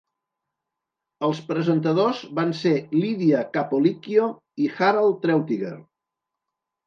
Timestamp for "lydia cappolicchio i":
2.97-4.71